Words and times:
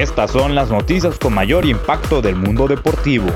Estas 0.00 0.30
son 0.30 0.54
las 0.54 0.70
noticias 0.70 1.18
con 1.18 1.34
mayor 1.34 1.66
impacto 1.66 2.22
del 2.22 2.34
mundo 2.34 2.66
deportivo. 2.66 3.26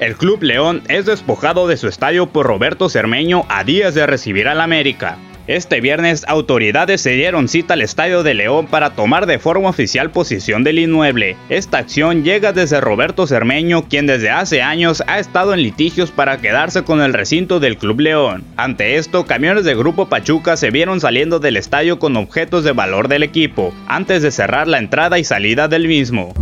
El 0.00 0.16
Club 0.16 0.42
León 0.42 0.82
es 0.88 1.06
despojado 1.06 1.68
de 1.68 1.76
su 1.76 1.86
estadio 1.86 2.26
por 2.26 2.44
Roberto 2.44 2.88
Cermeño 2.88 3.44
a 3.48 3.62
días 3.62 3.94
de 3.94 4.04
recibir 4.08 4.48
al 4.48 4.60
América. 4.60 5.16
Este 5.48 5.80
viernes, 5.80 6.26
autoridades 6.28 7.00
se 7.00 7.12
dieron 7.12 7.48
cita 7.48 7.72
al 7.72 7.80
Estadio 7.80 8.22
de 8.22 8.34
León 8.34 8.66
para 8.66 8.90
tomar 8.90 9.24
de 9.24 9.38
forma 9.38 9.70
oficial 9.70 10.10
posición 10.10 10.62
del 10.62 10.78
inmueble. 10.78 11.38
Esta 11.48 11.78
acción 11.78 12.22
llega 12.22 12.52
desde 12.52 12.82
Roberto 12.82 13.26
Cermeño, 13.26 13.88
quien 13.88 14.06
desde 14.06 14.28
hace 14.28 14.60
años 14.60 15.02
ha 15.06 15.18
estado 15.18 15.54
en 15.54 15.62
litigios 15.62 16.10
para 16.10 16.36
quedarse 16.36 16.82
con 16.82 17.00
el 17.00 17.14
recinto 17.14 17.60
del 17.60 17.78
Club 17.78 18.00
León. 18.00 18.44
Ante 18.58 18.96
esto, 18.96 19.24
camiones 19.24 19.64
de 19.64 19.74
Grupo 19.74 20.10
Pachuca 20.10 20.58
se 20.58 20.70
vieron 20.70 21.00
saliendo 21.00 21.38
del 21.40 21.56
estadio 21.56 21.98
con 21.98 22.18
objetos 22.18 22.62
de 22.62 22.72
valor 22.72 23.08
del 23.08 23.22
equipo, 23.22 23.72
antes 23.86 24.20
de 24.22 24.30
cerrar 24.30 24.68
la 24.68 24.76
entrada 24.76 25.18
y 25.18 25.24
salida 25.24 25.66
del 25.66 25.88
mismo. 25.88 26.34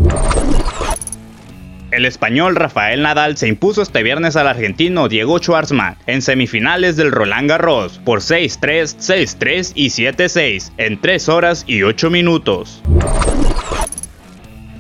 El 1.93 2.05
español 2.05 2.57
Rafael 2.57 3.03
Nadal 3.03 3.37
se 3.37 3.47
impuso 3.47 3.81
este 3.81 4.03
viernes 4.03 4.35
al 4.35 4.49
argentino 4.49 5.09
Diego 5.09 5.39
Schwartzman 5.39 5.97
en 6.07 6.21
semifinales 6.21 6.97
del 6.97 7.13
Roland 7.13 7.49
Garros 7.49 8.01
por 8.05 8.21
6-3, 8.21 8.97
6-3 8.99 9.73
y 9.75 9.89
7-6 9.91 10.73
en 10.79 11.01
3 11.01 11.29
horas 11.29 11.65
y 11.67 11.85
8 11.85 12.11
minutos. 12.11 12.83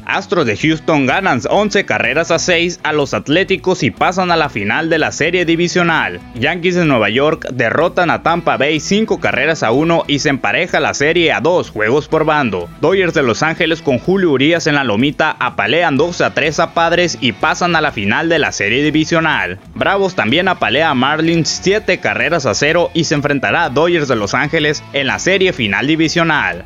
Astros 0.07 0.47
de 0.47 0.57
Houston 0.57 1.07
ganan 1.07 1.41
11 1.49 1.85
carreras 1.85 2.31
a 2.31 2.39
6 2.39 2.81
a 2.83 2.93
los 2.93 3.13
Atléticos 3.13 3.83
y 3.83 3.91
pasan 3.91 4.31
a 4.31 4.37
la 4.37 4.49
final 4.49 4.89
de 4.89 4.99
la 4.99 5.13
serie 5.13 5.45
divisional. 5.45 6.21
Yankees 6.35 6.77
de 6.77 6.85
Nueva 6.85 7.11
York 7.11 7.47
derrotan 7.53 8.11
a 8.11 8.23
Tampa 8.23 8.57
Bay 8.57 8.81
5 8.81 9.19
carreras 9.19 9.63
a 9.63 9.73
1 9.73 10.05
y 10.07 10.21
se 10.21 10.29
empareja 10.29 10.81
la 10.81 10.95
serie 10.95 11.33
a 11.33 11.41
2 11.41 11.71
juegos 11.71 12.09
por 12.09 12.25
bando. 12.25 12.69
Dodgers 12.81 13.15
de 13.15 13.23
Los 13.23 13.43
Ángeles 13.43 13.83
con 13.83 13.99
Julio 13.99 14.31
Urias 14.31 14.67
en 14.67 14.77
la 14.77 14.85
lomita 14.85 15.37
apalean 15.39 15.97
12 15.97 16.25
a 16.25 16.35
3 16.35 16.61
a 16.61 16.75
Padres 16.75 17.19
y 17.21 17.33
pasan 17.33 17.75
a 17.75 17.81
la 17.81 17.93
final 17.93 18.29
de 18.29 18.39
la 18.39 18.53
serie 18.53 18.83
divisional. 18.83 19.59
Bravos 19.75 20.15
también 20.15 20.49
apalea 20.49 20.91
a 20.91 20.95
Marlins 20.95 21.61
7 21.63 21.99
carreras 21.99 22.47
a 22.47 22.55
0 22.55 22.91
y 22.95 23.05
se 23.05 23.15
enfrentará 23.15 23.65
a 23.65 23.71
Dodgers 23.71 24.09
de 24.09 24.17
Los 24.17 24.35
Ángeles 24.35 24.83
en 24.93 25.09
la 25.09 25.19
serie 25.19 25.53
final 25.53 25.87
divisional. 25.87 26.65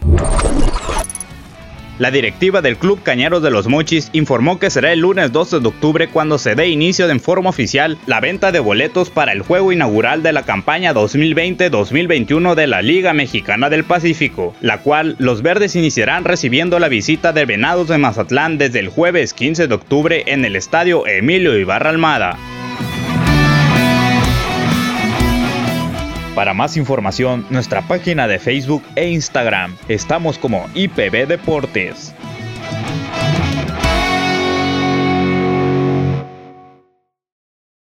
La 2.01 2.11
directiva 2.11 2.63
del 2.63 2.79
Club 2.79 3.03
Cañeros 3.03 3.43
de 3.43 3.51
los 3.51 3.69
Mochis 3.69 4.09
informó 4.15 4.59
que 4.59 4.71
será 4.71 4.91
el 4.91 5.01
lunes 5.01 5.33
12 5.33 5.61
de 5.61 5.69
octubre 5.69 6.09
cuando 6.09 6.39
se 6.39 6.55
dé 6.55 6.71
inicio 6.71 7.07
en 7.11 7.21
forma 7.21 7.51
oficial 7.51 7.99
la 8.07 8.21
venta 8.21 8.53
de 8.53 8.59
boletos 8.59 9.11
para 9.11 9.33
el 9.33 9.43
juego 9.43 9.71
inaugural 9.71 10.23
de 10.23 10.33
la 10.33 10.45
campaña 10.45 10.95
2020-2021 10.95 12.55
de 12.55 12.67
la 12.69 12.81
Liga 12.81 13.13
Mexicana 13.13 13.69
del 13.69 13.85
Pacífico, 13.85 14.55
la 14.63 14.79
cual 14.79 15.15
los 15.19 15.43
verdes 15.43 15.77
iniciarán 15.77 16.25
recibiendo 16.25 16.79
la 16.79 16.89
visita 16.89 17.35
de 17.35 17.45
Venados 17.45 17.89
de 17.89 17.99
Mazatlán 17.99 18.57
desde 18.57 18.79
el 18.79 18.89
jueves 18.89 19.35
15 19.35 19.69
de 19.69 19.75
octubre 19.75 20.25
en 20.27 20.47
el 20.47 20.57
estadio 20.57 21.07
Emilio 21.07 21.59
Ibarra 21.59 21.91
Almada. 21.91 22.39
Para 26.35 26.55
más 26.55 26.77
información, 26.77 27.45
nuestra 27.51 27.83
página 27.83 28.29
de 28.29 28.39
Facebook 28.39 28.85
e 28.95 29.09
Instagram. 29.11 29.77
Estamos 29.89 30.39
como 30.39 30.69
IPB 30.75 31.27
Deportes. 31.27 32.15